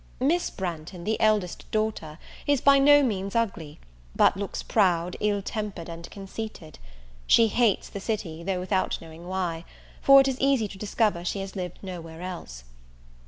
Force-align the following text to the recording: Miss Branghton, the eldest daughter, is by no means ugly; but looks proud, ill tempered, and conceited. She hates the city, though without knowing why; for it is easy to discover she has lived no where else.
Miss 0.19 0.49
Branghton, 0.49 1.03
the 1.03 1.21
eldest 1.21 1.69
daughter, 1.69 2.17
is 2.47 2.59
by 2.59 2.79
no 2.79 3.03
means 3.03 3.35
ugly; 3.35 3.79
but 4.15 4.35
looks 4.35 4.63
proud, 4.63 5.15
ill 5.19 5.43
tempered, 5.43 5.87
and 5.89 6.09
conceited. 6.09 6.79
She 7.27 7.49
hates 7.49 7.87
the 7.87 7.99
city, 7.99 8.41
though 8.41 8.59
without 8.59 8.99
knowing 8.99 9.27
why; 9.27 9.63
for 10.01 10.19
it 10.19 10.27
is 10.27 10.39
easy 10.41 10.67
to 10.69 10.77
discover 10.79 11.23
she 11.23 11.41
has 11.41 11.55
lived 11.55 11.77
no 11.83 12.01
where 12.01 12.23
else. 12.23 12.63